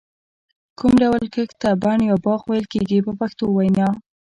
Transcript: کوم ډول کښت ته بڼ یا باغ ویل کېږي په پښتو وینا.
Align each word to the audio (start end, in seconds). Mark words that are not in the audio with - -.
کوم 0.77 0.93
ډول 1.03 1.23
کښت 1.33 1.55
ته 1.61 1.69
بڼ 1.81 1.97
یا 2.09 2.15
باغ 2.25 2.41
ویل 2.49 2.65
کېږي 2.73 2.99
په 3.07 3.11
پښتو 3.19 3.43
وینا. 3.55 3.87